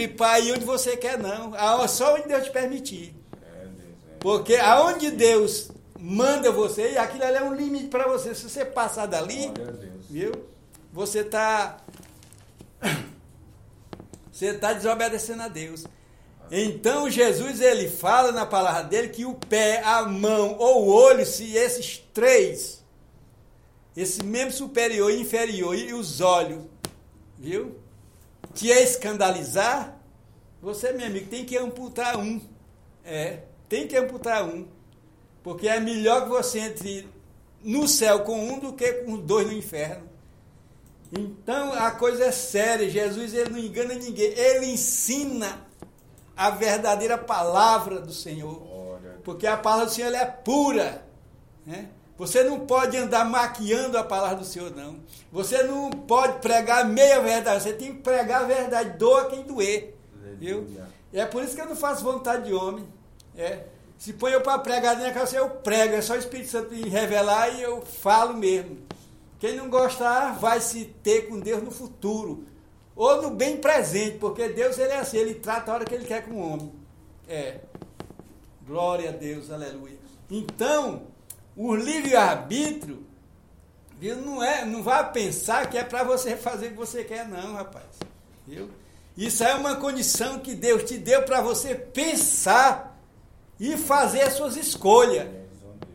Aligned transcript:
livre 0.00 0.14
para 0.16 0.40
ir 0.40 0.52
onde 0.52 0.64
você 0.64 0.96
quer, 0.96 1.18
não. 1.18 1.52
Só 1.88 2.14
onde 2.14 2.28
Deus 2.28 2.44
te 2.44 2.50
permitir. 2.50 3.14
Porque 4.18 4.56
aonde 4.56 5.10
Deus 5.10 5.70
manda 5.98 6.50
você, 6.50 6.92
e 6.92 6.98
aquilo 6.98 7.24
ali 7.24 7.36
é 7.36 7.42
um 7.42 7.54
limite 7.54 7.88
para 7.88 8.08
você. 8.08 8.34
Se 8.34 8.48
você 8.48 8.64
passar 8.64 9.06
dali, 9.06 9.52
viu? 10.08 10.32
Você 10.92 11.20
está 11.20 11.78
você 14.32 14.46
está 14.46 14.72
desobedecendo 14.72 15.42
a 15.42 15.48
Deus. 15.48 15.84
Então 16.50 17.08
Jesus 17.08 17.60
ele 17.60 17.88
fala 17.88 18.32
na 18.32 18.44
palavra 18.44 18.82
dele 18.82 19.08
que 19.08 19.24
o 19.24 19.34
pé, 19.34 19.82
a 19.84 20.02
mão 20.02 20.56
ou 20.58 20.84
o 20.84 20.92
olho, 20.92 21.24
se 21.24 21.56
esses 21.56 21.98
três, 22.12 22.84
esse 23.96 24.24
membro 24.24 24.52
superior 24.52 25.12
e 25.12 25.20
inferior 25.20 25.76
e 25.76 25.94
os 25.94 26.20
olhos, 26.20 26.64
viu? 27.38 27.76
Te 28.54 28.68
escandalizar, 28.68 30.00
você, 30.60 30.92
meu 30.92 31.06
amigo, 31.06 31.28
tem 31.28 31.44
que 31.44 31.56
amputar 31.56 32.18
um. 32.18 32.40
É, 33.04 33.40
tem 33.68 33.86
que 33.86 33.96
amputar 33.96 34.44
um. 34.44 34.66
Porque 35.42 35.68
é 35.68 35.80
melhor 35.80 36.24
que 36.24 36.28
você 36.28 36.58
entre 36.58 37.08
no 37.62 37.88
céu 37.88 38.20
com 38.20 38.38
um 38.38 38.58
do 38.58 38.72
que 38.72 38.92
com 39.04 39.16
dois 39.16 39.46
no 39.46 39.52
inferno. 39.52 40.08
Então 41.12 41.72
a 41.72 41.90
coisa 41.90 42.26
é 42.26 42.32
séria. 42.32 42.90
Jesus 42.90 43.32
ele 43.34 43.50
não 43.50 43.58
engana 43.58 43.94
ninguém. 43.94 44.32
Ele 44.32 44.66
ensina 44.66 45.66
a 46.36 46.50
verdadeira 46.50 47.16
palavra 47.16 48.00
do 48.00 48.12
Senhor. 48.12 48.98
Porque 49.24 49.46
a 49.46 49.56
palavra 49.56 49.86
do 49.86 49.92
Senhor 49.92 50.12
é 50.14 50.26
pura. 50.26 51.04
Né? 51.66 51.88
Você 52.20 52.44
não 52.44 52.66
pode 52.66 52.98
andar 52.98 53.24
maquiando 53.24 53.96
a 53.96 54.04
palavra 54.04 54.36
do 54.36 54.44
Senhor, 54.44 54.76
não. 54.76 54.98
Você 55.32 55.62
não 55.62 55.88
pode 55.88 56.40
pregar 56.40 56.86
meia 56.86 57.18
verdade. 57.18 57.62
Você 57.62 57.72
tem 57.72 57.94
que 57.94 58.02
pregar 58.02 58.42
a 58.42 58.44
verdade. 58.44 58.98
Doa 58.98 59.30
quem 59.30 59.42
doer. 59.42 59.96
Viu? 60.38 60.66
É 61.14 61.24
por 61.24 61.42
isso 61.42 61.54
que 61.54 61.62
eu 61.62 61.66
não 61.66 61.74
faço 61.74 62.04
vontade 62.04 62.44
de 62.44 62.52
homem. 62.52 62.86
É. 63.34 63.64
Se 63.96 64.12
põe 64.12 64.32
eu 64.32 64.42
para 64.42 64.58
pregar 64.58 64.98
na 64.98 65.10
casa, 65.12 65.34
eu 65.34 65.48
prego. 65.48 65.94
É 65.94 66.02
só 66.02 66.12
o 66.12 66.18
Espírito 66.18 66.50
Santo 66.50 66.74
me 66.74 66.90
revelar 66.90 67.54
e 67.54 67.62
eu 67.62 67.80
falo 67.80 68.34
mesmo. 68.34 68.76
Quem 69.38 69.56
não 69.56 69.70
gostar 69.70 70.38
vai 70.38 70.60
se 70.60 70.94
ter 71.02 71.26
com 71.26 71.40
Deus 71.40 71.62
no 71.62 71.70
futuro. 71.70 72.44
Ou 72.94 73.22
no 73.22 73.30
bem 73.30 73.56
presente, 73.56 74.18
porque 74.18 74.46
Deus 74.50 74.78
ele 74.78 74.92
é 74.92 74.98
assim, 74.98 75.16
ele 75.16 75.36
trata 75.36 75.70
a 75.70 75.74
hora 75.74 75.84
que 75.86 75.94
ele 75.94 76.04
quer 76.04 76.22
com 76.26 76.34
o 76.34 76.52
homem. 76.52 76.70
É. 77.26 77.60
Glória 78.66 79.08
a 79.08 79.12
Deus, 79.12 79.50
aleluia. 79.50 79.96
Então, 80.30 81.04
o 81.62 81.76
livre-arbítrio, 81.76 83.04
não, 84.24 84.42
é, 84.42 84.64
não 84.64 84.82
vai 84.82 85.12
pensar 85.12 85.68
que 85.68 85.76
é 85.76 85.84
para 85.84 86.02
você 86.02 86.34
fazer 86.34 86.68
o 86.68 86.70
que 86.70 86.76
você 86.76 87.04
quer, 87.04 87.28
não, 87.28 87.52
rapaz. 87.52 87.84
Viu? 88.46 88.70
Isso 89.14 89.44
é 89.44 89.54
uma 89.54 89.76
condição 89.76 90.38
que 90.38 90.54
Deus 90.54 90.84
te 90.84 90.96
deu 90.96 91.22
para 91.22 91.42
você 91.42 91.74
pensar 91.74 92.98
e 93.58 93.76
fazer 93.76 94.22
as 94.22 94.32
suas 94.32 94.56
escolhas. 94.56 95.28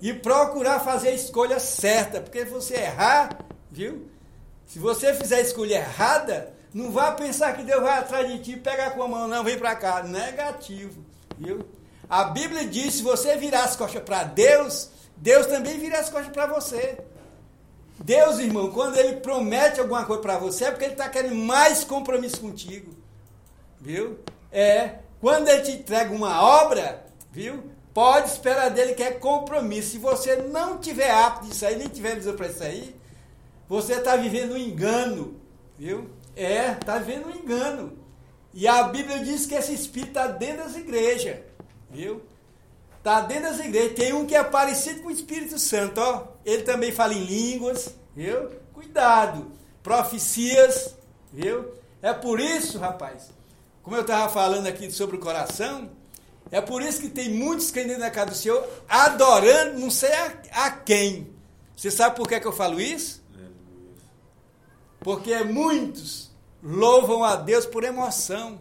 E 0.00 0.14
procurar 0.14 0.78
fazer 0.78 1.08
a 1.08 1.14
escolha 1.14 1.58
certa, 1.58 2.20
porque 2.20 2.44
se 2.44 2.52
você 2.52 2.74
errar, 2.74 3.36
viu? 3.68 4.08
Se 4.64 4.78
você 4.78 5.12
fizer 5.12 5.38
a 5.38 5.40
escolha 5.40 5.78
errada, 5.78 6.54
não 6.72 6.92
vá 6.92 7.10
pensar 7.10 7.56
que 7.56 7.64
Deus 7.64 7.82
vai 7.82 7.98
atrás 7.98 8.28
de 8.28 8.38
ti, 8.38 8.56
pegar 8.56 8.92
com 8.92 9.02
a 9.02 9.08
mão, 9.08 9.26
não, 9.26 9.42
vem 9.42 9.58
para 9.58 9.74
cá. 9.74 10.04
Negativo, 10.04 11.04
viu? 11.36 11.66
A 12.08 12.26
Bíblia 12.26 12.64
diz: 12.64 12.94
se 12.94 13.02
você 13.02 13.36
virar 13.36 13.64
as 13.64 13.74
costas 13.74 14.04
para 14.04 14.22
Deus, 14.22 14.90
Deus 15.20 15.46
também 15.46 15.78
vira 15.78 15.98
as 15.98 16.08
costas 16.08 16.32
para 16.32 16.46
você. 16.46 16.98
Deus, 18.00 18.38
irmão, 18.38 18.70
quando 18.70 18.96
Ele 18.96 19.16
promete 19.16 19.80
alguma 19.80 20.04
coisa 20.04 20.22
para 20.22 20.38
você, 20.38 20.66
é 20.66 20.70
porque 20.70 20.84
Ele 20.84 20.92
está 20.92 21.08
querendo 21.08 21.34
mais 21.34 21.82
compromisso 21.82 22.40
contigo. 22.40 22.94
Viu? 23.80 24.18
É. 24.52 24.96
Quando 25.20 25.48
Ele 25.48 25.62
te 25.62 25.72
entrega 25.72 26.14
uma 26.14 26.42
obra, 26.42 27.04
viu? 27.32 27.64
Pode 27.92 28.30
esperar 28.30 28.70
dele 28.70 28.94
que 28.94 29.02
é 29.02 29.10
compromisso. 29.10 29.90
Se 29.90 29.98
você 29.98 30.36
não 30.36 30.78
tiver 30.78 31.10
apto 31.10 31.46
disso 31.46 31.66
aí, 31.66 31.76
nem 31.76 31.88
tiver 31.88 32.14
visão 32.14 32.36
para 32.36 32.46
aí, 32.60 32.94
você 33.68 33.94
está 33.94 34.14
vivendo 34.14 34.52
um 34.52 34.56
engano. 34.56 35.40
Viu? 35.76 36.08
É, 36.36 36.72
está 36.72 36.98
vivendo 36.98 37.26
um 37.26 37.36
engano. 37.36 37.98
E 38.54 38.68
a 38.68 38.84
Bíblia 38.84 39.18
diz 39.18 39.46
que 39.46 39.54
esse 39.54 39.74
espírito 39.74 40.10
está 40.10 40.28
dentro 40.28 40.64
das 40.64 40.76
igrejas. 40.76 41.38
Viu? 41.90 42.22
Está 43.08 43.22
dentro 43.22 43.44
das 43.44 43.58
igrejas. 43.60 43.94
Tem 43.94 44.12
um 44.12 44.26
que 44.26 44.34
é 44.34 44.44
parecido 44.44 45.00
com 45.00 45.08
o 45.08 45.10
Espírito 45.10 45.58
Santo, 45.58 45.98
ó. 45.98 46.26
Ele 46.44 46.62
também 46.62 46.92
fala 46.92 47.14
em 47.14 47.24
línguas, 47.24 47.94
viu? 48.14 48.50
Cuidado. 48.74 49.50
Profecias, 49.82 50.94
viu? 51.32 51.72
É 52.02 52.12
por 52.12 52.38
isso, 52.38 52.78
rapaz, 52.78 53.30
como 53.82 53.96
eu 53.96 54.02
estava 54.02 54.30
falando 54.30 54.66
aqui 54.66 54.90
sobre 54.90 55.16
o 55.16 55.20
coração, 55.20 55.88
é 56.50 56.60
por 56.60 56.82
isso 56.82 57.00
que 57.00 57.08
tem 57.08 57.30
muitos 57.30 57.70
crentes 57.70 57.96
na 57.96 58.10
casa 58.10 58.32
do 58.32 58.36
Senhor 58.36 58.62
adorando 58.86 59.80
não 59.80 59.90
sei 59.90 60.12
a, 60.12 60.66
a 60.66 60.70
quem. 60.70 61.32
Você 61.74 61.90
sabe 61.90 62.14
por 62.14 62.28
que, 62.28 62.38
que 62.38 62.46
eu 62.46 62.52
falo 62.52 62.78
isso? 62.78 63.24
Porque 65.00 65.34
muitos 65.44 66.30
louvam 66.62 67.24
a 67.24 67.36
Deus 67.36 67.64
por 67.64 67.84
emoção. 67.84 68.60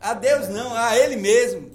A 0.00 0.14
Deus 0.14 0.48
não, 0.48 0.72
a 0.72 0.96
Ele 0.96 1.16
mesmo. 1.16 1.72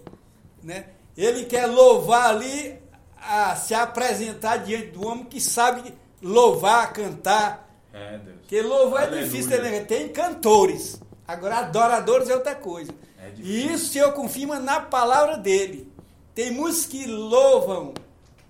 Né? 0.64 0.86
Ele 1.16 1.46
quer 1.46 1.68
louvar 1.68 2.32
ali, 2.32 2.80
a 3.18 3.56
se 3.56 3.74
apresentar 3.74 4.58
diante 4.58 4.88
do 4.88 5.08
homem 5.08 5.26
que 5.26 5.40
sabe 5.40 5.94
louvar, 6.22 6.92
cantar. 6.94 7.70
É, 7.94 8.18
Deus. 8.18 8.38
Porque 8.40 8.62
louvar 8.62 9.04
Aleluia. 9.04 9.22
é 9.22 9.24
difícil, 9.24 9.62
né? 9.62 9.80
tem 9.82 10.10
cantores. 10.10 11.00
Agora, 11.28 11.60
adoradores 11.60 12.30
é 12.30 12.36
outra 12.36 12.56
coisa. 12.56 12.92
É 13.18 13.32
e 13.38 13.72
isso 13.72 13.86
o 13.86 13.88
Senhor 13.90 14.12
confirma 14.14 14.60
na 14.60 14.80
palavra 14.82 15.38
dele. 15.38 15.92
Tem 16.36 16.52
muitos 16.52 16.86
que 16.86 17.06
louvam 17.06 17.94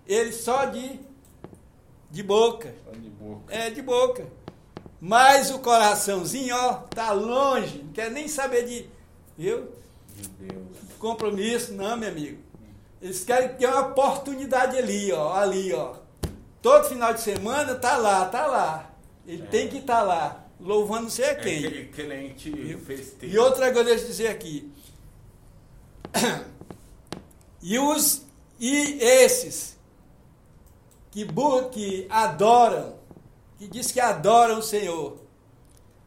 ele 0.08 0.32
só 0.34 0.66
de, 0.66 1.00
de 2.10 2.24
boca. 2.24 2.74
Só 2.86 2.92
de 2.92 3.10
boca. 3.10 3.54
É, 3.54 3.70
de 3.70 3.82
boca. 3.82 4.28
Mas 5.00 5.52
o 5.52 5.60
coraçãozinho, 5.60 6.56
ó, 6.56 6.74
tá 6.74 7.12
longe, 7.12 7.84
não 7.84 7.92
quer 7.92 8.10
nem 8.10 8.28
saber 8.28 8.66
de. 8.66 8.90
Viu? 9.38 9.68
De 10.16 10.30
Deus. 10.30 10.64
Compromisso, 10.98 11.74
não, 11.74 11.98
meu 11.98 12.10
amigo. 12.10 12.38
Eles 13.04 13.26
querem 13.26 13.50
ter 13.58 13.68
uma 13.68 13.88
oportunidade 13.88 14.78
ali, 14.78 15.12
ó, 15.12 15.34
ali, 15.34 15.74
ó. 15.74 15.96
Todo 16.62 16.88
final 16.88 17.14
de 17.14 17.20
semana 17.20 17.76
tá 17.76 17.98
lá, 17.98 18.26
tá 18.30 18.48
lá. 18.48 18.96
Ele 19.28 19.44
é. 19.44 19.46
tem 19.48 19.68
que 19.68 19.80
estar 19.80 19.98
tá 19.98 20.04
lá, 20.04 20.46
louvando 20.58 21.04
não 21.04 21.10
sei 21.10 21.26
a 21.26 21.32
é 21.32 21.36
quem. 21.36 21.66
É 21.66 21.86
crente 21.88 22.78
festeiro. 22.78 23.36
E 23.36 23.38
outra 23.38 23.74
coisa, 23.74 23.90
deixa 23.90 24.06
eu 24.06 24.08
dizer 24.08 24.28
aqui. 24.30 24.72
E 27.66 27.80
os 27.80 28.24
e 28.60 29.02
esses 29.02 29.78
que, 31.10 31.26
que 31.72 32.06
adoram, 32.10 32.96
que 33.58 33.70
diz 33.70 33.90
que 33.90 34.02
adoram 34.02 34.60
o 34.60 34.62
Senhor, 34.62 35.18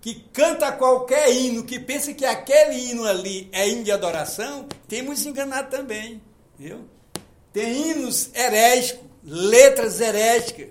que 0.03 0.17
canta 0.35 0.71
qualquer 0.73 1.35
hino, 1.35 1.65
que 1.65 1.81
pensa 1.81 2.13
que 2.13 2.27
aquele 2.27 2.75
hino 2.75 3.07
ali 3.07 3.49
é 3.53 3.67
hino 3.67 3.85
de 3.85 3.91
adoração, 3.91 4.69
temos 4.87 5.25
enganado 5.25 5.71
também. 5.71 6.21
Viu? 6.59 6.89
Tem 7.53 7.91
hinos 7.91 8.31
herégicos, 8.35 9.05
letras 9.25 10.01
herégicas, 10.01 10.69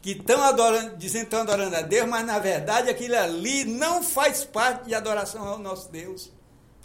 que 0.00 0.12
estão 0.12 0.40
adorando, 0.42 0.96
dizendo 0.96 1.22
que 1.22 1.26
estão 1.26 1.40
adorando 1.40 1.76
a 1.76 1.82
Deus, 1.82 2.08
mas 2.08 2.24
na 2.24 2.38
verdade 2.38 2.88
aquilo 2.88 3.16
ali 3.16 3.64
não 3.64 4.02
faz 4.02 4.44
parte 4.44 4.86
de 4.86 4.94
adoração 4.94 5.46
ao 5.46 5.58
nosso 5.58 5.90
Deus. 5.90 6.30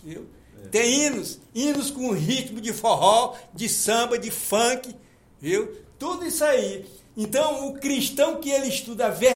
Viu? 0.03 0.27
É. 0.63 0.67
Tem 0.67 1.05
hinos, 1.05 1.39
hinos 1.53 1.91
com 1.91 2.11
ritmo 2.11 2.59
de 2.59 2.73
forró, 2.73 3.35
de 3.53 3.69
samba, 3.69 4.17
de 4.17 4.31
funk, 4.31 4.95
viu? 5.39 5.77
Tudo 5.99 6.25
isso 6.25 6.43
aí. 6.43 6.85
Então, 7.15 7.67
o 7.67 7.73
cristão 7.79 8.39
que 8.39 8.49
ele 8.49 8.67
estuda 8.67 9.05
a 9.05 9.09